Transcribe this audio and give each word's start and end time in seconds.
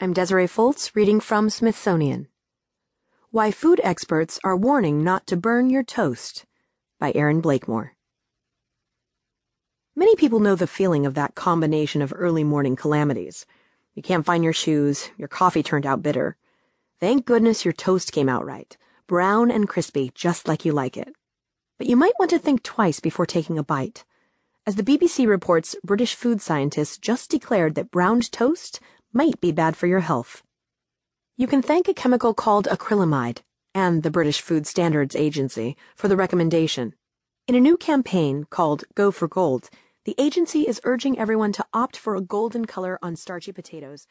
I'm 0.00 0.12
Desiree 0.12 0.48
Fultz, 0.48 0.96
reading 0.96 1.20
from 1.20 1.48
Smithsonian. 1.48 2.26
Why 3.30 3.52
Food 3.52 3.80
Experts 3.84 4.40
Are 4.42 4.56
Warning 4.56 5.04
Not 5.04 5.24
to 5.28 5.36
Burn 5.36 5.70
Your 5.70 5.84
Toast 5.84 6.46
by 6.98 7.12
Erin 7.14 7.40
Blakemore. 7.40 7.94
Many 9.94 10.16
people 10.16 10.40
know 10.40 10.56
the 10.56 10.66
feeling 10.66 11.06
of 11.06 11.14
that 11.14 11.36
combination 11.36 12.02
of 12.02 12.12
early 12.16 12.42
morning 12.42 12.74
calamities. 12.74 13.46
You 13.94 14.02
can't 14.02 14.26
find 14.26 14.42
your 14.42 14.52
shoes, 14.52 15.10
your 15.16 15.28
coffee 15.28 15.62
turned 15.62 15.86
out 15.86 16.02
bitter. 16.02 16.36
Thank 16.98 17.24
goodness 17.24 17.64
your 17.64 17.72
toast 17.72 18.10
came 18.10 18.28
out 18.28 18.44
right, 18.44 18.76
brown 19.06 19.48
and 19.48 19.68
crispy, 19.68 20.10
just 20.12 20.48
like 20.48 20.64
you 20.64 20.72
like 20.72 20.96
it. 20.96 21.14
But 21.78 21.86
you 21.86 21.94
might 21.94 22.18
want 22.18 22.32
to 22.32 22.40
think 22.40 22.64
twice 22.64 22.98
before 22.98 23.26
taking 23.26 23.58
a 23.58 23.62
bite. 23.62 24.04
As 24.66 24.74
the 24.74 24.82
BBC 24.82 25.28
reports, 25.28 25.76
British 25.84 26.16
food 26.16 26.40
scientists 26.40 26.98
just 26.98 27.30
declared 27.30 27.76
that 27.76 27.92
browned 27.92 28.32
toast 28.32 28.80
might 29.14 29.40
be 29.40 29.52
bad 29.52 29.76
for 29.76 29.86
your 29.86 30.00
health. 30.00 30.42
You 31.36 31.46
can 31.46 31.62
thank 31.62 31.86
a 31.86 31.94
chemical 31.94 32.34
called 32.34 32.66
acrylamide 32.66 33.42
and 33.72 34.02
the 34.02 34.10
British 34.10 34.40
Food 34.40 34.66
Standards 34.66 35.14
Agency 35.14 35.76
for 35.94 36.08
the 36.08 36.16
recommendation. 36.16 36.94
In 37.46 37.54
a 37.54 37.60
new 37.60 37.76
campaign 37.76 38.44
called 38.50 38.84
Go 38.96 39.12
for 39.12 39.28
Gold, 39.28 39.70
the 40.04 40.16
agency 40.18 40.66
is 40.66 40.80
urging 40.82 41.16
everyone 41.16 41.52
to 41.52 41.64
opt 41.72 41.96
for 41.96 42.16
a 42.16 42.20
golden 42.20 42.64
color 42.64 42.98
on 43.02 43.14
starchy 43.14 43.52
potatoes. 43.52 44.08